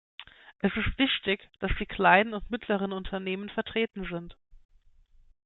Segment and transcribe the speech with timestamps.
[0.61, 4.35] Es ist wichtig, dass die kleinen und mittleren Unternehmen vertreten sind.